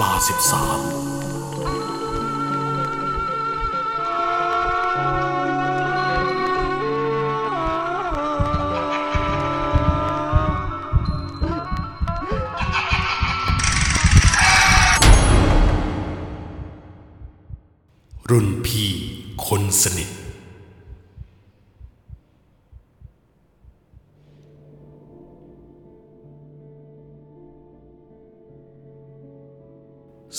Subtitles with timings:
[0.00, 0.80] ลาสิบสาม
[18.30, 18.90] รุ่นพี่
[19.46, 20.08] คนสนิท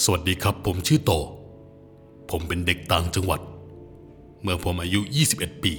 [0.01, 1.11] สวัสดีครับ ผมชื่อโต
[2.29, 3.41] ผมเป็นเด็กต่างจังหวัด
[4.41, 4.99] เมื่อผมอายุ
[5.33, 5.73] 21 ปี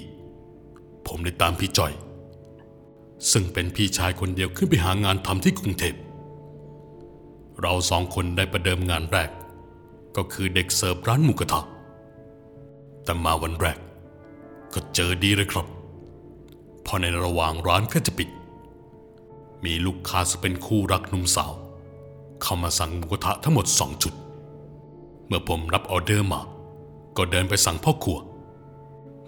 [1.06, 1.92] ผมได้ตามพี่จอย
[3.32, 5.94] ซึ่งเป็นพี่ชายคนเดียวขึ้นไปหางานทำที่กรุงเทพ
[7.60, 9.30] เราสองคนได้ประเดิมงานแรก
[10.16, 11.60] ก็คือเด็กเสิร์ฟร้านหมูกระทะ
[13.04, 13.78] แต่มาวันแรก
[14.74, 15.66] ก็เจอดีเลยครับ
[16.86, 18.28] พอในระหว่างร้านก็จะปิด
[19.64, 21.52] มีลูกค้าซึ่งเป็นคู่รักหนุ่มสาว
[22.42, 24.14] เข้ามาสั่งหมูกระทะทั้งหมดสองชุด
[25.26, 26.40] เมื่อผมรับออเดอร์มา
[27.16, 28.18] ก็เดินไปสั่งพ่อครัว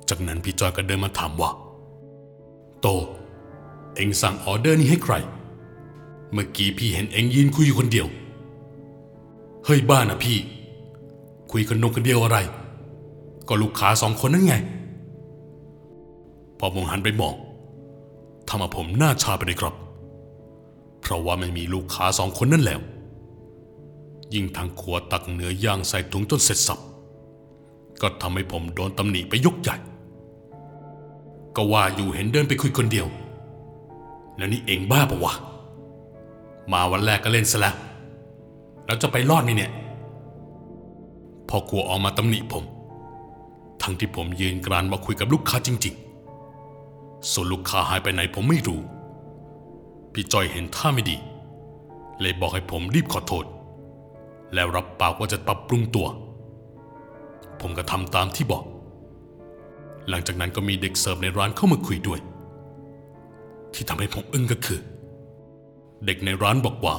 [0.09, 1.51] จากนั้นพี่จอยก็เดินมาถามว่า
[2.81, 2.87] โต
[3.97, 5.15] เอ็งสั่งออเดอร์นี้ให้ใคร
[6.33, 8.07] เมื่อกี้พี่เห็นเอ็งยืนคุยอยู่คนเดียว
[9.65, 10.39] เฮ้ยบ้านะพี่
[11.53, 12.39] คุยกันนกคนเดียวอะไร
[13.49, 14.55] ก็ลูกค้าสองคนนั่นไง
[16.59, 17.35] พอผมหันไปมอง
[18.49, 19.75] ทำเอาผมหน้าชาไปเลยครับ
[21.01, 22.81] เพราะว่าไม่มีลูกค้าสองคนนั่นแล้ว
[24.35, 26.79] ยิ่งทางครัวตักเนื้อย่างใส่ถุงจนเสร็จสับ
[28.03, 29.77] ก็ทำให้ผมโดนตำหนิไปยกใหญ่
[31.57, 33.07] ก็ว่าอยู่เห็นเดินไปคุยคนเดียว
[34.37, 35.35] แล้วนี่เองบ้าปะวะ
[36.73, 37.75] มาวันแรกก็เล่นซะแล้ว
[38.87, 39.73] แล้วจะไปรอดนี่เนี่ย
[41.49, 42.65] พอครัวออกมาตำหนิผม
[43.83, 45.95] ทั้งที่ผมยืนกรานมาคุยกับลูกค้าจริง
[46.63, 48.81] ๆ ส่วนลูกค้าหายไปไหนผมไม่รู้
[50.13, 51.17] พี่จอยเห็นท่าไม่ดี
[52.21, 53.45] เลยบอกให้ผมรีบขอโทษ
[54.55, 56.09] แล้วรับปากว่าจะปรับปรุงตัว
[57.61, 58.65] ผมก็ทำตามที่บอก
[60.09, 62.21] หลังจากนั้นก็มีเด็กเสิร์ฟในร้านเข้ามาคุยด้วย
[63.75, 64.81] ที่ทำให้ผมอึ้งก็คือ
[66.07, 66.95] เด็กในร้านบอกว่า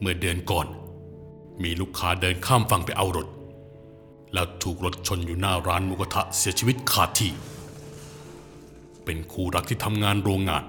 [0.00, 0.66] เมื่อเดือนก่อน
[1.62, 3.28] มีลูกค้าเดินข้ามฝั่งไปเอารถ
[4.34, 7.32] แล้วถูกรถชนอยู่หน้าร้านมูกระทะเสียชีวิตขาดที่
[9.04, 10.64] เป็นคู่รักที่ทำงานโรงงาน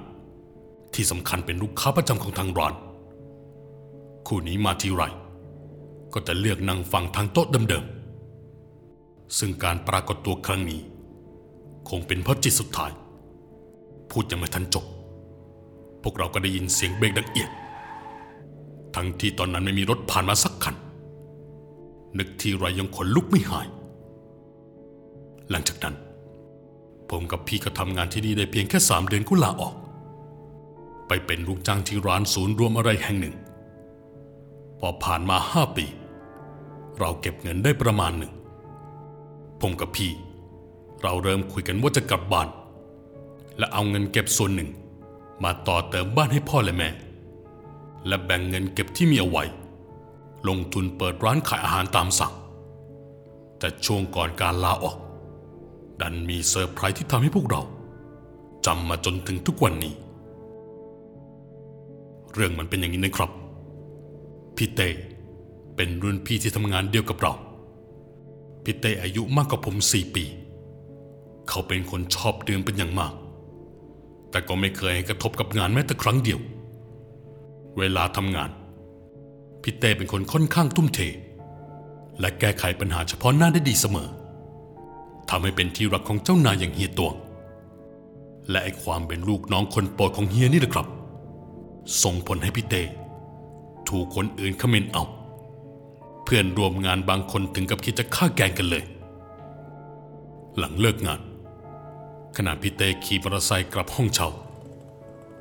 [0.94, 2.74] ที่สำคัญเป็นลูกค้าประจำของทางร้าน
[4.28, 5.04] คู่นี้มาทีไร
[6.14, 10.82] ก็จะเลือกนั่งฟังทางโต๊ะเดิมๆ ซึ่งการปรากฏตัวครั้งนี้
[11.90, 12.92] คงเป็นเพราะจิตสุดท้าย
[14.12, 14.86] พูดยังไม่ทันจบ
[16.02, 17.50] พวกเราก็ได้ยินเสียงเบรกดังเอียด
[18.96, 20.76] ทั้งที่ตอนนั้นไม่มีรถผ่านมาสักคัน
[22.18, 23.68] นึกทีไรยังขนลุกไม่หาย
[25.50, 25.96] หลังจากนั้น
[27.10, 29.76] ผมกับพี่ก็ทำงานที่นี่ได้เพียงแค่สามเดือนก็ลาออก
[31.08, 33.36] ไปเป็นลูกจ้างที่ร้านศูนย์รวมอะไรแห่งหนึ่ง
[34.80, 35.86] พอผ่านมาห้าปี
[37.00, 38.34] เราเก็บเงินได้ประมาณหนึ่ง
[39.62, 40.12] ผมกับพี่
[41.02, 42.48] เราเริ่มคุยกันว่าจะกลับบ้าน
[43.58, 44.70] และเอาเงินเก็บส่วนหนึ่ง
[45.44, 46.90] มาต่อเติมบ้านให้พ่อและแม่
[48.08, 49.44] และแบ่งเงินเก็บที่มีเอาไว้
[50.48, 52.34] ลงทุนเปิดร้านขายอาหารตามสั่ง
[53.60, 54.98] แต่ช่วงก่อนการลาออก
[56.02, 57.62] ดันมีเซอร์ไพรส์ที่ทำให้พวกเรา
[58.66, 59.94] จำมาจนถึงทุกวันนี้
[62.34, 63.32] เรื่องมันเป็นอย่างนี้นะครับ
[64.56, 64.90] พี่เต้
[65.76, 67.34] เป็นรุ่นพี่ที่ทำงานเดียวกับเรา
[68.64, 70.26] พี่เต้อายุมากกว่าผมสี่ปี
[71.50, 73.14] เขาเป็นคนชอบดื่มเป็นอย่างมาก
[74.30, 76.40] แต่ก็ไม่เคยให้กระทบกับงานแม้แต่ครั้งเดียว
[77.78, 78.50] เวลาทำงาน
[79.62, 81.00] พี่เต้เป็นคนค่อนข้างทุ่มเท
[82.20, 84.10] และแก้ไขปัญหาเฉพาะหน้าได้ดีเสมอ
[85.30, 87.16] ทำให้เป็นที่รักของเจ้านายอย่างเฮียตวง
[88.50, 90.88] และไอความเป็นลูกน้องคนโปรดของเฮียนี่แหละครับ
[92.04, 92.82] ส่งผลให้พี่เต้
[93.90, 95.04] ถูกคนอื่นคอมเมนเอา
[96.24, 98.84] เพื่อนรวมงานบางคนถึงกับคิดจะฆ่าแกงกันเลย
[100.58, 101.22] หลังเลิกงาน
[102.38, 104.30] ขณะพี่เต้ขี่มอเตอร์ไซค์กลับห้องเช่า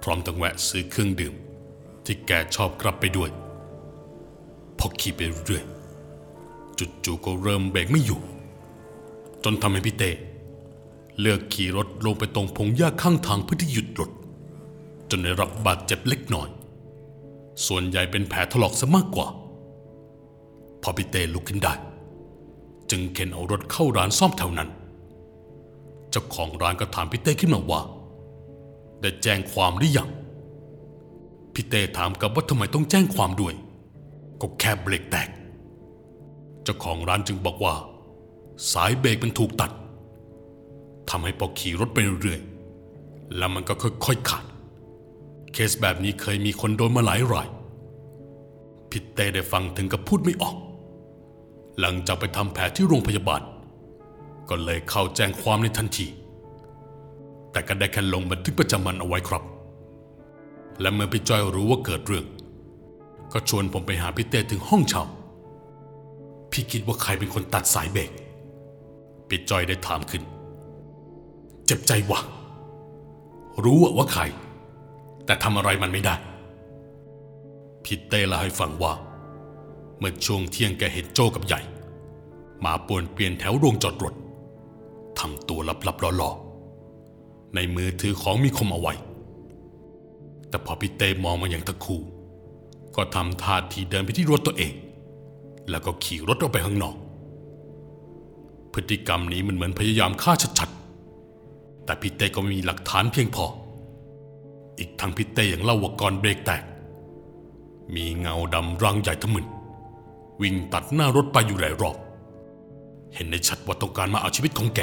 [0.02, 1.34] พร้อมทั้งแวะซื้อเครื่องดื่ม
[2.04, 3.30] ที่แกชอบกลับไปด้วย
[4.78, 5.64] พอขี่ไปเรื่อย
[7.04, 8.20] จู่ๆก็เริ่มเบรกไม่อยู่
[9.44, 10.10] จนทำให้พี่เต้
[11.20, 14.10] เลือกขี่รถลงไปตรงพงหญ้าข้างทางเพื่อที่หยุดรถ
[15.10, 16.48] จนได้รับบาดเจ็บเล็กน้อย
[17.66, 19.26] ส่วนใหญ่เป็นแผลถลอกซะมากกว่า
[20.82, 21.74] พอพี่เต้ลุกขึ้นได้
[22.90, 24.68] จึงเข็นเอารถเข้าร้านซ่อมแถวนั้น
[26.10, 27.80] เจ้าของร้านก็ถามพี่เต้ขึ้นมาว่า
[29.00, 30.08] ได้แจ้งความหรือยัง
[31.54, 33.54] พี่เต้ถามกับว่าทำไมต้องแจ้งความด้วย
[34.40, 35.28] ก็แค่เบรกแตก
[36.62, 37.74] เจ้าของร้านจึงบอกว่า
[38.72, 39.70] สายเบรกมันถูกตัด
[41.10, 44.44] ทำให้พอขี่รถไปเรื่อยๆแล้วมันก็ค่อยๆขาด
[45.52, 47.52] เคสแบบนี้เคยมีคนโดนมาหลายรายพ
[48.90, 50.56] พี่เต้ได้ฟังถึงกับพูดไม่ออก
[51.80, 53.42] หลังจากไปทำแผลที่โรงพยาบาล
[54.48, 56.06] ก็เลยเข้าแจ้งความในทันที
[57.52, 59.42] แต่ก็ได้แค่ลงบันทึกประจำวันเอาไว้ครับ
[60.80, 62.26] และเมื่อพี่จอยรู้ว่าเกิดเรื่อง
[63.32, 65.04] ก็ชวนผมไปหาพี่เต้ถึงห้องเช่า
[66.52, 68.10] พี่คิดว่าใครเป็นคนตัดสายเบรก
[69.28, 70.22] พี่จอยได้ถามขึ้น
[71.66, 72.20] เจ็บใจวะ
[73.64, 74.22] รู้ว่าว่าใคร
[75.24, 76.14] แต่ทำอะไรมันไม่ได้
[77.84, 78.92] พี่เต้เล่าให้ฟังว่า
[80.00, 81.60] เมื่อช่วงเที่ยงแกเห็นโจกับใหญ่
[82.64, 84.14] มาป่วนเปลี่ยนแถวโรงจอดรถ
[85.18, 88.94] ทำตัวลับๆล่อๆในมือถือของมีคมเอาไว้
[90.48, 91.96] แต่พอพี่เต้มองมาอย่างตะคู
[92.96, 94.72] ก็ทำท่าทีเดินไปที่รถตัวเอง
[95.70, 96.96] แล้วก็ขี่รถออกไปข้างนอก
[98.72, 103.46] พฤติกรรมนี้มันเหมือนพยายามฆ่าชัดๆ แต่พี่เต้ก็ไม่มีหลักฐานเพียงพอ
[104.78, 106.62] อีกทั้งพี่เต้ยังเล่าว่าก่อนเบรกแตก
[107.94, 109.46] มีเงาดำร่างใหญ่ทะมึน
[110.40, 111.96] วิ่งตัดหน้ารถไปอยู่หลายรอบ
[113.14, 114.80] เห็นได้ชัดว่าต้องการมาเอาชีวิตของแก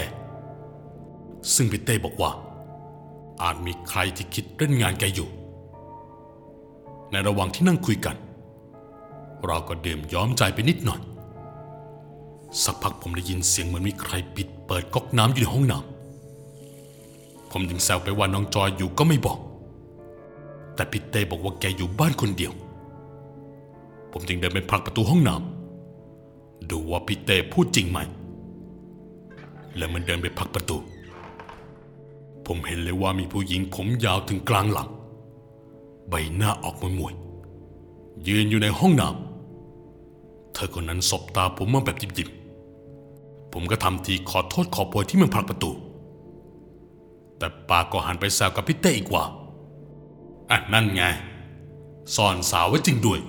[1.53, 2.31] ซึ่งพี่เต้บอกว่า
[3.43, 5.29] อาจมีใครที่คิดเล่นงานแกอยู่
[7.11, 8.15] ในระหว่างที่นั่งคุยกัน
[9.45, 11.01] เราก็ดื่มย้อมใจไปนิดหน่อย
[12.63, 19.39] สักพักผมได้ยินเสียงเหมือนมีใครปิดเปิดก๊อกน้ำอยู่ในห้องน้ำผมจึงแซวไปว่าน้องจอยอยู่ก็ไม่บอก
[20.75, 22.53] แต่พี่เต้บอกว่าแกอยู่บ้านคนเดียว
[24.19, 27.99] ผมจึงเดินไปผลักประตูห้องน้ำดูว่าพี่เต้พูดจริงไหม
[29.77, 30.77] แล้วมันเดินไปผลักประตู
[32.45, 34.89] ผมเห็นเลยว่ามีผู้หญิงผมยาวถึงกลางหลัง
[36.09, 45.71] ใบหน้าออกมวยมวยๆยืนอยู่ในห้องน้ำเธอคนนั้นสบตาผมมาแบบยิบๆผมก็ทำทีขอโทษขอโพยที่มันผลักประตู
[47.37, 49.23] แต่ปากก็หันไปแซวกับพี่เต้อีกว่า
[50.51, 51.03] อะนั่นไง
[52.15, 53.21] ซ่อนสาวไว้จริงด้วย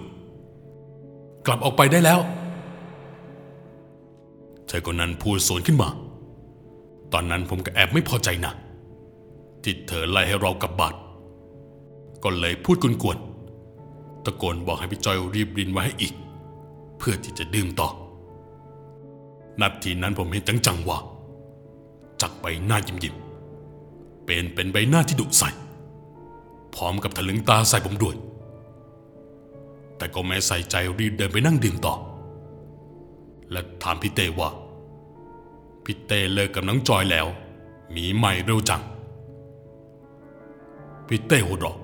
[1.49, 2.21] กลับออกไปได้แล้ว
[4.67, 5.89] เธอคนนั้นพูดสวนขึ้นมา
[7.13, 8.53] ตอนนั้นผมก็แอบไม่พอใจนะ
[9.63, 10.95] ที่เธอไล่ให้เรากลับบ้าน
[12.25, 16.15] ก็เลยพูดกวนๆตะโกนบอกให้พี่จอยรีบรินไว้ให้อีก
[16.99, 17.89] เพื่อที่จะดื่มต่อ
[19.61, 20.99] นาทีนั้นผมเห็นจังๆว่า
[22.21, 25.51] จากใบหน้ายิ้มๆเป็นเป็นใบหน้าที่ดุใส่
[26.75, 28.17] พร้อมกับถลึงตาใส่ผมด้วย
[29.99, 31.95] แต่ก็ไม่ใส่ใจรีบเดินไปนั่งดื่มต่อ
[33.51, 34.51] และถามพี่เต้ว่า
[35.85, 37.27] พี่เต้เลิกกับน้องจอยแล้ว
[37.95, 38.83] มีใหม่เร็วจัง
[41.07, 41.77] พี่เต้หัวเราะ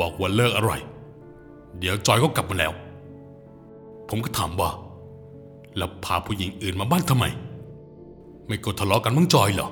[0.00, 0.72] บอกว่าเลิกอะไร
[1.78, 2.72] เดี๋ยวจอยก็กลับมาแล้ว
[4.08, 4.70] ผมก็ถามว่า
[5.76, 7.24] แล้วพาผู้หญิงอื่นมาบ้านทำไม
[8.46, 9.68] ไม่กดทะเลาะกันมั้งจอยเหรอ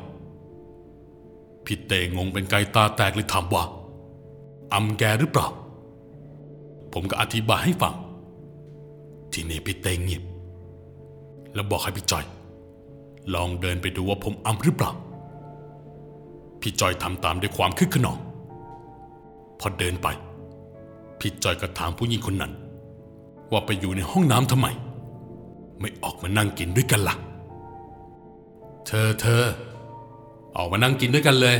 [1.64, 3.64] พี่เต้งงเป็นไก่ตาแตกเลยถามว่า
[4.72, 5.48] อำแกหรือเปล่า
[6.92, 7.94] ผมก็อธิบายให้ฟัง
[9.32, 10.22] ทีนี้พี่เต้เงียบ
[11.54, 12.24] แล้วบอกให้พี่จอย
[13.34, 14.92] ลองเดินไปดูว่าผมอำหรือเปล่า
[16.60, 18.18] พี่จอยทำตามด้วยความคึกขนอง
[19.60, 20.08] พอเดินไป
[21.20, 22.52] พี่จอยก็ถามผู้หญิงคนนั้น
[23.50, 24.66] ว่าไปอยู่ในห้องน้ำทำไม
[25.80, 27.16] ไม่ออกมานั่งกินด้วยกันละ่ะ
[28.86, 29.42] เธอเธอ
[30.56, 31.56] ออกมานั่งกินด้วยกันเลย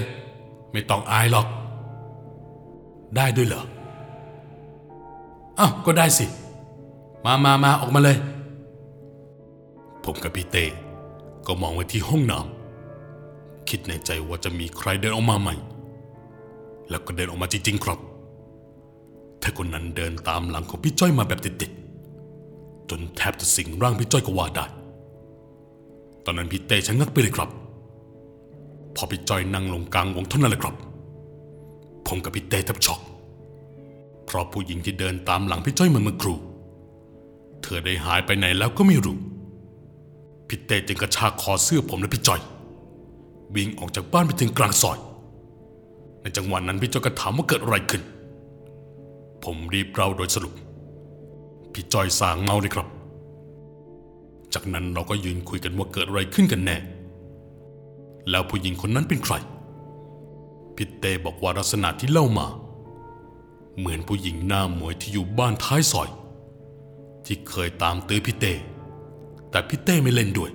[0.73, 1.47] ไม่ต้องอายหรอก
[3.17, 3.65] ได้ด้วยเหรอ
[5.59, 6.27] อ้าวก็ได้สิ
[7.25, 8.17] มามามาออกมาเลย
[10.05, 10.65] ผมกับพี่เต้
[11.47, 15.55] ก็มองไปที่ห้องน้ำคิดในใจว่าจะมีใครเดินออกมาใหม่
[16.91, 17.99] แล้วก็เดินออกมาจริงๆครับ
[19.41, 24.65] เธอคนนั้นเดินตามหลังของพี่จ้อยมาแบบติดๆจนแทบจะสิงร่างพี่จ้อยก็ว่าได้
[26.25, 27.51] ตอนนั้นพี่เต้ชะงักไปเลยครับ
[28.97, 30.75] พอพี่จ้อยนั่งลงกลางวงเท่านั้นแหละครับ
[32.07, 33.01] ผมกับพี่เต้แทบช็อก
[34.33, 36.39] เพราะผู้หญิงที่เดินตามหลังพี่จ้อยมาเมื่อครู่
[37.63, 39.19] เธอได้หายไปไหนแล้วก็ไม่รู้
[40.49, 42.41] พี่เต้จึงกระชากคอเสื้อผมและพี่จ้อย
[43.55, 44.99] วิ่งออกจากบ้านไปถึงกลางซอย
[46.23, 48.03] ในจังหวะนั้นพี่จ้อยก็ถามว่าเกิดอะไรขึ้น
[49.45, 50.55] ผมรีบเล่าโดยสรุป
[51.73, 52.87] พี่จ้อยสางเมาเลยครับ
[54.55, 56.77] จากนั้นเราก็ยืนคุยกันว่าเกิดอะไรขึ้นกันแน่
[58.31, 59.35] แล้วผู้หญิงคนนั้นเป็นใคร
[60.77, 62.49] พี่เต้บอกว่าลักษณะที่เล่ามา
[63.79, 66.09] เหมือนผู้หญิงหน้าหมวยที่อยู่บ้านท้ายซอย
[67.25, 68.53] ที่เคยตามตื้อพี่เต้
[69.51, 70.51] แต่พี่เต้ไม่เล่นด้วย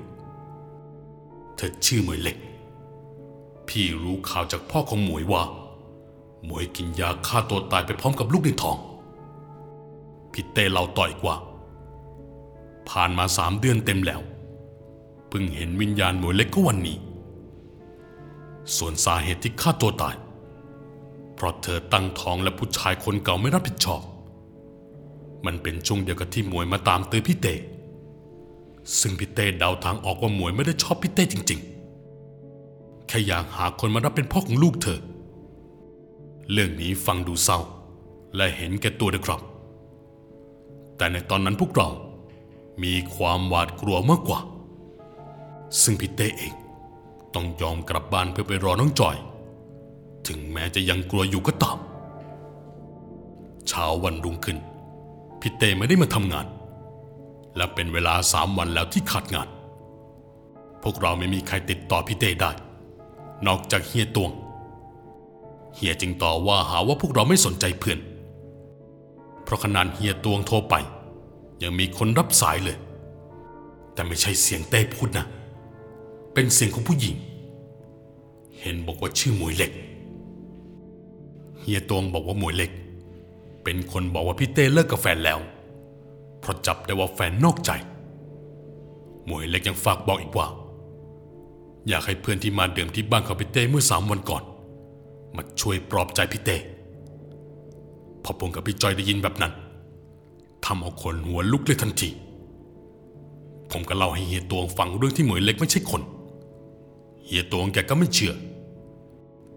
[1.56, 2.38] เธอชื่อหมวยเล็ก
[3.68, 5.44] พี่รู้ข่าวจากพ่อของหมวยว่า
[6.46, 8.78] หมวยกินยาฆ่าตัวตายไปพร้อมกับลูกในท้อง
[10.32, 11.36] พี่เต้เล่าต่ออีกว่า
[12.90, 14.22] ผ่านมาสามเดือนเต็มแล้ว
[15.28, 16.98] เพิ่งเห็นวิญญาณหมวยเล็กก็วันนี้
[18.78, 20.16] ส่วนสาเหตุที่ฆ่าตัวตาย
[21.38, 24.02] เพราะเธอตั้งท้องและผู้ชายคนเก่าไม่รับผิดชอบ
[25.46, 27.56] มันเป็นช่วงเดียวกับที่หมวยมาตามตื้อพี่เต้
[29.00, 31.60] ซึ่งพี่เต้เดาทางออกว่าหมวยไม่ได้ชอบพี่เต้จริง
[32.34, 35.00] ๆ แค่อยากหาคนมารับเป็นพ่อของลูกเธอ
[36.52, 37.60] เรื่องนี้ฟังดูเศร้า
[38.36, 39.42] และเห็นแก่ตัวนะครับ
[40.98, 41.90] แต่ในตอนนั้นพวกเรา
[42.84, 44.40] มีความหวาดกลัวมากกว่า
[45.82, 46.54] ซึ่งพี่เต้เอง
[47.34, 49.18] ต้องยอมกลับบ้านเพื่อไปรอน้องจอย
[50.28, 51.78] ถึงแม้จะยังกลัวอยู่ก็ตาม
[53.68, 54.58] เช้าวันรุ่งขึ้น
[55.40, 56.48] พี่เต้ไม่ได้มาทำงาน
[57.56, 59.48] และเป็นเวลาสามวันแล้วที่ขาดงาน
[60.84, 62.52] พวกเราไม่มีใครติดต่อพี่เต้ได้
[63.48, 64.32] นอกจากเฮียตวง
[65.76, 68.00] เฮียจึงต่อว่าหาว่าพวกเราไม่สนใจเพื่อน
[69.44, 70.76] เพราะขนาดเฮียตวงโทรไป
[71.64, 72.78] ยังมีคนรับสายเลย
[73.94, 75.26] แต่ไม่ใช่เสียงเต้พูดนะ
[76.34, 77.16] เป็นเสียงของผู้หญิง
[78.62, 79.72] เห็นบอกว่าชื่อหมวยเหล็ก
[81.68, 82.72] เฮียตวงบอกว่าหมวยเล็ก
[83.64, 85.40] เป็นคนบอกว่าพี่เต้เลิกกับแฟนแล้ว
[86.40, 87.72] เพราะจับได้ว่าแฟนนอกใจ
[89.26, 90.48] หมวยเล็กยังฝากบอกอีกว่า
[91.88, 94.44] อยากให้เพื่อนที่มาดื่มที่บ้านของพี่เต้เมื่อสามวันก่อน
[95.36, 96.58] มาช่วยปลอบใจพี่เต้
[98.24, 99.54] พอผมกับพี่จอยได้ยินแบบนั้น
[100.66, 102.10] ทำเอาคนหัวลุกเลยทันที
[103.72, 106.02] ผมก็เล่าให้เฮียตวงฟังเรื่องที่หมวยเล็กไม่ใช่คน
[107.26, 108.34] เฮียตวงแกก็ไม่เชื่อ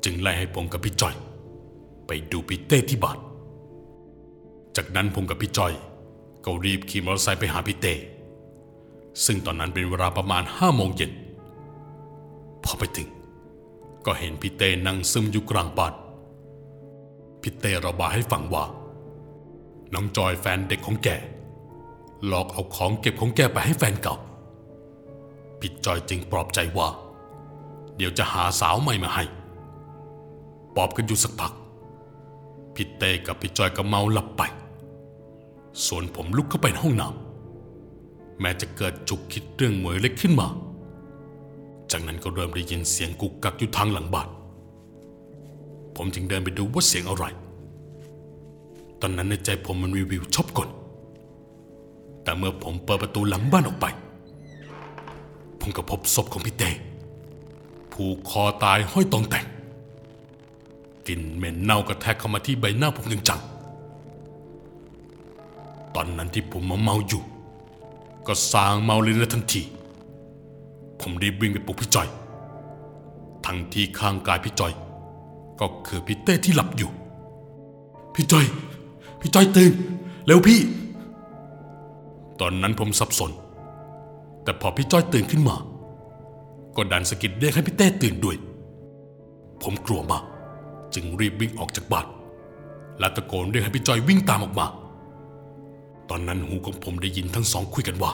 [0.05, 1.17] จึงไล่ให้ผมกับพี่จอย
[2.13, 3.19] ไปดูพี่เต้ที่บ้าน
[4.77, 5.73] จากนั้นผมกับพี่จอย
[6.45, 7.95] ก็รีบขี่มอเตอร์ไซค์ไปหาพี่เต้
[9.25, 11.13] ซึ่งตอนนั้นเป็นเวลาประมาณห้าโมงเย็น
[12.65, 13.09] พอไปถึง
[14.07, 15.95] ก็เห็นพี่เต้นั่งซึมอยู่กลางบ้าน
[17.43, 18.65] พี่เต้ระบายให้ฟังว่า
[19.93, 21.09] น้องจอยแฟนเด็กของแก
[22.27, 24.17] หลอกเอาของเก็บของแกไปให้แฟนเก่า
[25.61, 26.89] พี่จอยจึงปลอบใจว่า
[27.97, 29.25] เดี๋ยวจะหาสาวใหม่มาให้
[30.77, 31.55] ปอบกันอยู่สักพัก
[32.75, 34.43] พี่เต้กับพี่จอยก็เมาหลับไป
[35.87, 40.49] ส่วนผมลุกเข้าไปในห้องน้ำแม้จะเกิดจุกคิดเรื่องหมวยเล็กขึ้นมา
[41.91, 44.29] จากนั้นก็เริ่มได้ยินเสียงกุกกักอยู่ทางหลังบ้าน
[45.97, 47.25] ผมจึงเดินไปดูว่าเสียงอะไร
[49.01, 50.69] ตอนนั้นในใจผมมันวิววิวชอบกล
[52.23, 53.87] แต่เมื่อผมเปิดประตูหลังบ้านออกไป
[55.61, 56.71] ผมก็พบศพของพี่เต้
[57.93, 59.47] ผูกคอตายห้อยตองแต่ง
[61.11, 63.41] ลิ่นเหม็นเน่ากระแทกเข้ามาที่ใบหน้าผมอย่างจัง
[65.95, 67.23] ตอนนั้นที่ผมมาเมาอยู่
[68.27, 69.63] ก็สางเมาเลยนะทันที
[71.01, 72.09] ผมรีบวิ่งไปปลุกพี่จอย
[73.47, 74.73] ทั้งที่ข้างกายพี่จอย
[75.61, 76.91] ก็คือพี่เต้ที่หลับอยู่
[78.15, 78.47] พี่จอย
[79.21, 79.73] พี่จอยตื่น
[80.27, 80.61] เร็วพี่
[82.41, 83.31] ตอนนั้นผมสับสน
[84.43, 85.57] แต่พอพี่จ้อยตื่นขึ้นมา
[86.77, 88.37] ก็ดันสะกิดเรียกให้พี่เต้ตื่นด้วย
[89.63, 90.25] ผมกลัวมาก
[90.95, 92.07] จึงรีบวิ่งออกจากบ้าน
[92.99, 94.67] และตะโกนเรียกให้พี่จอยวิ่งตามออกมา
[96.11, 98.13] ตอนนั้นหูของผมได้ยินทั้งสองคุยกันว่า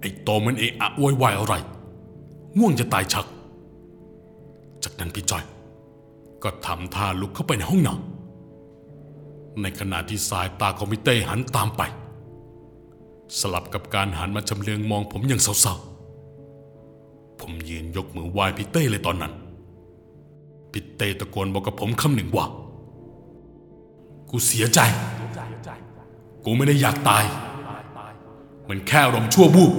[0.00, 1.54] ไอ้โตมันเอะอะโวยวายอะไร
[2.58, 3.26] ง่วงจะตายชัก
[4.84, 5.44] จากนั้นพี่จอย
[6.42, 11.82] ก็ทำท่าลุกเข้าไปในห้องน้ำในขณะที่สายตาของพี่เต้หันตามไป
[13.38, 19.32] สลับกับการหันมาชำเลืองมองผมอย่างเศร้าๆผมยืนยกมือไหว้พี่เต้เลยตอนนั้น
[20.78, 22.46] พี่เตตะโกนบอกกับผมคำหนึ่งว่า
[24.30, 24.80] กูเสียใจ
[26.44, 27.24] กูไม่ได้อยากตาย
[28.68, 29.72] มันแค่อารมณ์ชั่ววูบ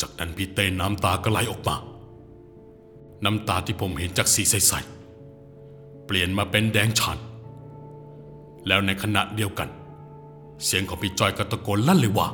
[0.00, 1.76] จากนั้นพี่เต้น้ำตาก็ไหลออกมา
[3.24, 7.18] น้ำตาที่ผมเห็นจากสีใสๆเปลี่ยนมาเป็นแดงฉาน
[8.66, 9.68] แล้วในขณะเดียวกัน
[10.64, 12.28] เสียงของพี่จอยก็ตะโกนลั่นเลยว่า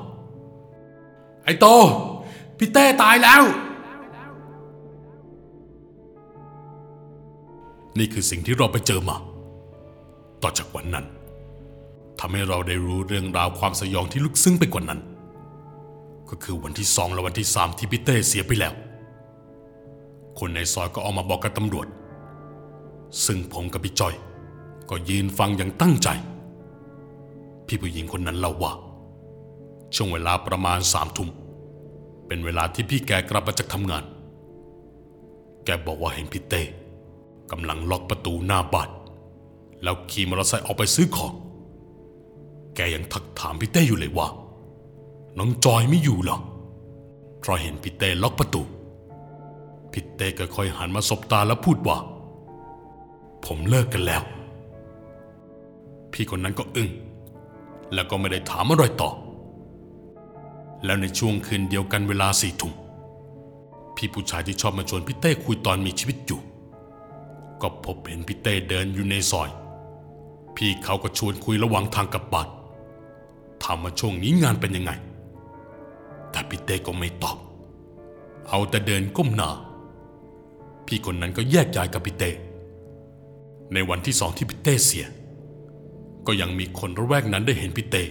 [1.45, 1.67] ไอ้โต
[2.59, 3.45] พี่เต้ตายแล้ว
[7.99, 9.17] นี่คือสิ่งที่เราไปเจอมา
[10.43, 11.07] ต่อจากวันนั้น
[12.21, 15.01] ทำให้เราได้รู้เรื่องราวความสยองที่ลึกซึ้งไปกว่านั้น
[16.31, 18.75] ก็คือวันที่สองและวันที่สามที่พี่เต้เสียไปแล้ว
[20.39, 21.87] คนในซอยก็ออกมาบอกกับตำรวจ
[23.27, 24.15] ซึ่งผมกับพี่จอย
[24.91, 26.09] ก็ยืนฟังอย่างตั้งใจ
[27.67, 28.73] พี่ผู้หญิงคนนั้นเล่าว่า
[29.95, 31.29] ช่วงเวลาประมาณสามทุ่ม
[32.27, 34.05] เป็นเวลาที่พี่แกกลับมาจากทำงาน
[35.65, 36.63] แกบอกว่าเห็นพี่เต้
[37.53, 38.91] กำลังล็อกประตูหน้าบ้าน
[39.83, 41.33] แล้วขี่มอเตอร์ไซค์ออกไปซื้อของ
[42.77, 44.29] แกยังทักถามพี่เต้อยู่เลยว่า
[45.39, 46.39] น้องจอยไม่อยู่หรอ
[47.41, 48.63] เพราะเห็นพี่เต้ล็อกประตู
[49.93, 51.99] พี่เต้ก็ค่อยหันมาสบตาแล้วพูดว่า
[53.47, 54.23] ผมเลิกกันแล้ว
[56.13, 56.91] พี่คนนั้นก็อึง้ง
[57.95, 59.11] แล้วก็ไม่ได้ถามอะไรต่อ
[60.85, 62.73] แล้วในช่วงคืนเดียวกันเวลาสี่ทุ่ม
[63.97, 66.41] พี่ผู้ชายที่ชอบมาชวนพี่เต้คุยตอนมีชีวิตอยู่
[67.63, 69.51] ก็พบเห็นพี่เต้เดินอยู่ในซอย
[70.57, 72.49] พี่เขาก็ชวนคุยระหว่างทางกับบ้าน
[73.63, 74.93] ถามว่าช่วงนี้งานเป็นยังไง
[76.31, 77.37] แต่พี่เต้ก็ไม่ตอบ
[78.49, 79.51] เอาแต่เดินก้มหน้า
[80.87, 82.31] พี่คนนั้นก็แยกย้ายกับพี่เต้
[83.73, 85.07] ในวันที่สองที่พี่เต้เสีย
[86.27, 88.03] ก็ยังมีคนระแวกนั้นได้เห็นพี่เต้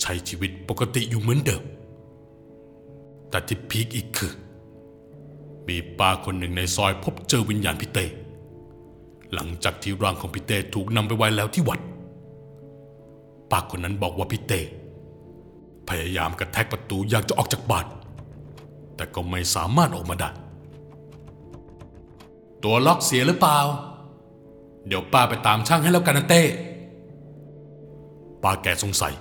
[0.00, 1.62] ใช้ชีวิตปกติอยู่เหมือนเดิม
[3.30, 4.34] แต่ที่พีคอีกคือ
[5.68, 8.04] มีป้าคนหนึ่งในซอยพบเจอวิญญาณพี่เต้
[9.34, 11.80] หลังจากที่ร่างของพี่เต้ถูกนำไปไว้แล้วที่วัด
[13.50, 14.60] ป้าคนนั้นบอกว่าพี่เต้
[15.88, 17.86] พยายามกระแทกประตูอยากจะออกจากบ้าน
[18.96, 20.30] แต่ก็ไม่สามารถออกมาได้
[22.62, 23.58] ตัวล็อกเสียหรือเปล่า
[24.86, 26.42] เดี๋ยวป้าไปตามช่างให้แล้วกันนะเต้
[28.42, 29.14] ป้าแกสงสัย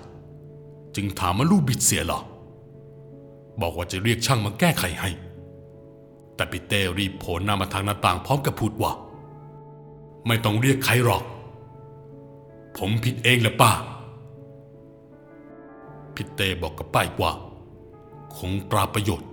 [0.95, 2.19] จึงถามว่าลูกบิดเสียหรอ
[3.61, 5.09] บอกว่าจะเรียกช่างมาแก้ไขให้
[6.35, 8.91] แต่พี่เต้รีบโผล่หน้ามาทางหน้าต่างพร้อมกับพูดว่า
[10.27, 11.23] ไม่ต้องเรียกใครหรอก
[12.77, 13.71] ผมผิดเองแหละป้า
[16.13, 17.31] พี่เตบอกกับป้าอีกว่า
[18.37, 19.29] คงปราประโยชน์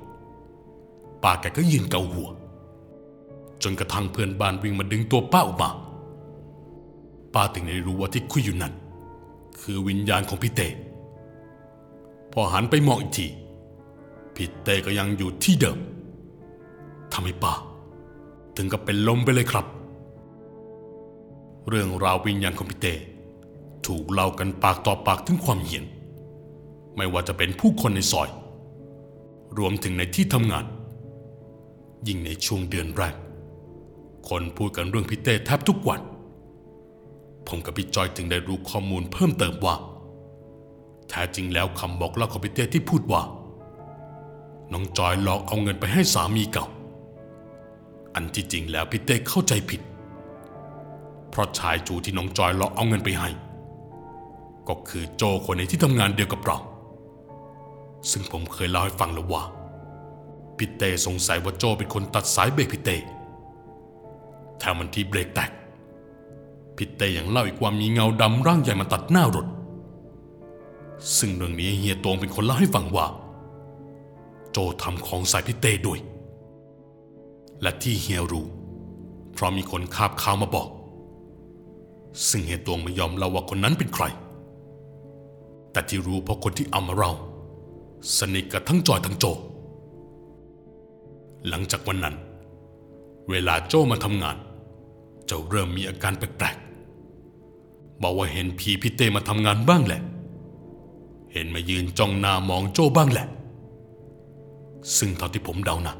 [1.23, 2.29] ป้าแกก็ยืนเกาหัว
[3.63, 5.71] จนกระทั่งเพื่อนบ้านวิ่งมาดึงตัวป้าออกมา
[7.35, 8.75] ป้าถึงได้รู้ว่าที่คุยอยู่นั้น
[9.61, 10.61] คือวิญญาณของพี่เต
[12.33, 13.27] พอหันไปมองอีกที
[14.35, 15.79] พี่เตก็ยังอยู่ที่เดิม
[17.13, 17.55] ทำให้ป้า
[18.57, 19.67] ถึงกับเป็นลมไปเลยครับ
[21.73, 22.95] เรื่องราววิญญาณของพี่เต้
[23.87, 25.85] ถูกเล่ากันปากต่อปากถึงความเหี้ยน
[26.97, 28.29] ไม่ว่าจะเป็นผู้คนในซอย
[29.59, 30.65] รวมถึงในที่ทำงาน
[32.07, 33.15] ยิ่งในช่วงเดือนแรก
[34.29, 36.00] คนพูดกันเรื่องพี่เต้แทบทุกวัน
[37.47, 39.75] ผมกับพี่จอยถึงได้รู้ข้อมูลเพิ่มเติมว่า
[41.09, 43.23] แท้จริงแล้วคำบอกเล่าของพี่เต้ที่พูดว่า
[44.73, 46.67] น้องจอยหลอกเอาเงินไปให้สามีเก่า
[48.15, 49.81] อันที่จริงแล้วพี่เต้เข้าใจผิด
[51.30, 53.30] เพราะชายจูที่น้องจอยหลอกเอาเงินไปให้
[54.69, 56.58] ก็คือโจคนในที่ทำงานเดียวกับเรา
[58.10, 59.43] ซึ่งผมเคยเล่าให้ฟังแล้วว่า
[60.56, 62.97] พี่เต้สงสัยว่าโจเป็นคนตัดสายเบรกพี่เต้
[64.58, 65.50] แถมมันที่เบรกแตก
[66.76, 69.47] พี่เต้ยังเล่าอีกว่ามีเงาดำร่างใหญ่มาตัดหน้ารถ
[71.19, 73.06] ซึ่งเรื่องนี้เฮียตวงเป็นคนเล่าให้ฟังว่า
[74.50, 75.99] โจทำของใส่พี่เต้ด้วย
[77.62, 78.47] และที่เฮียรู้
[79.32, 80.69] เพราะมีคนคาบข่าวมาบอก
[82.29, 84.05] ซึ่งเฮตวงไม่ยอมเล่าว่าคนนั้นเป็นใคร
[85.73, 87.11] แต่ที่รู้เพราะคนที่เอามาเรา
[88.19, 89.25] สนิทกับทั้งจอยทั้งโจ
[91.49, 92.17] หลังจากวันนั้น
[93.31, 94.37] เวลาโจมาทำงาน
[95.27, 100.03] เจ้าเริ่มมีอาการแปลกๆบอกว่าเห็นผีพี่เต้มาทำงานบ้างแหละ
[101.33, 103.27] เห็นมายืนจ้องหน้ามองโจบ้างแหละ
[104.97, 105.95] ซึ่งเท่าที่ผมเดานะ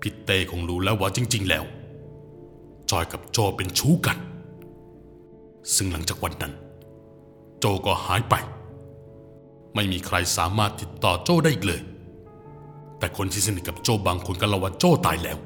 [0.00, 1.64] พี่เต้คงรู้แล้วว่าจริง ๆ แล้ว
[2.90, 4.16] จอยกับโจเป็นชู้กัน
[5.74, 6.52] ซึ่งหลังจากวันนั้น
[7.58, 8.34] โจก็หายไป
[9.74, 11.80] ไม่มีใครสามารถติดต่อโจได้อีกเลย
[12.98, 15.38] แต่คนที่สนิทกับโจบางคนก็เล่าว่าโจตายแล้ว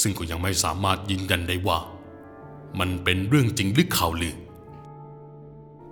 [0.00, 1.78] ซึ่งก็ยังไม่สามารถยืนยันได้ว่า
[2.78, 4.36] มันเป็นเรื่องจริงหรือข่าวลือ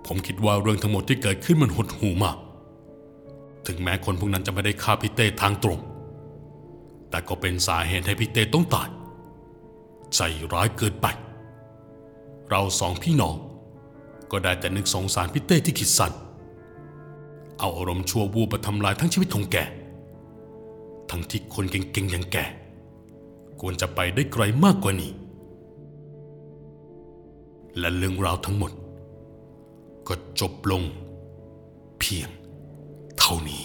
[0.05, 2.37] ผมคิดว่าเรื่องทั้งหมดที่เกิดขึ้นมันหดหูมาก
[3.67, 5.79] ถึงแม้คนพวกนั้นจะไม่ได้ฆ่าพี่เต้ทางตรง
[7.09, 8.89] แต่ก็เป็นสาเหตุให้พี่เต้ต้องตาย
[10.15, 10.19] ใจ
[10.53, 11.07] ร้ายเกินไป
[12.51, 13.35] เราสองพี่น้อง
[14.31, 16.11] ก็ได้แต่นึกสงสารพี่เต้ที่คิดสั้น
[17.59, 19.57] เอาอารมณ์ชั่ววูบมาทำลายทั้งชีวิตของแก
[21.09, 22.37] ทั้งที่คนเก่งๆอย่างแก
[23.59, 25.11] ควรจะไปได้ไกลมากกว่านี้
[27.79, 28.71] และเรื่องราวทั้งหมด
[30.07, 30.83] ก็จบลง
[31.99, 32.29] เพียง
[33.19, 33.63] เท่านี้